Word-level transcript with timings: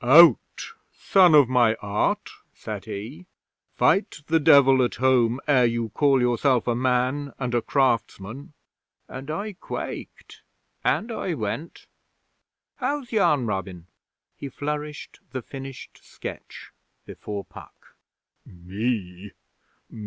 "Out! 0.03 0.71
Son 0.91 1.35
of 1.35 1.47
my 1.47 1.75
Art!" 1.75 2.31
said 2.55 2.85
he. 2.85 3.27
"Fight 3.75 4.23
the 4.25 4.39
Devil 4.39 4.83
at 4.83 4.95
home 4.95 5.39
ere 5.47 5.65
you 5.67 5.89
call 5.89 6.19
yourself 6.19 6.65
a 6.67 6.73
man 6.73 7.33
and 7.37 7.53
a 7.53 7.61
craftsman." 7.61 8.53
And 9.07 9.29
I 9.29 9.53
quaked, 9.53 10.41
and 10.83 11.11
I 11.11 11.35
went... 11.35 11.85
How's 12.77 13.11
yon, 13.11 13.45
Robin?' 13.45 13.85
He 14.35 14.49
flourished 14.49 15.19
the 15.33 15.43
finished 15.43 16.03
sketch 16.03 16.71
before 17.05 17.45
Puck. 17.45 17.93
'Me! 18.43 19.33